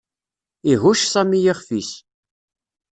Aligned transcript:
Ihucc 0.71 1.01
Sami 1.11 1.39
ixef-is. 1.51 1.91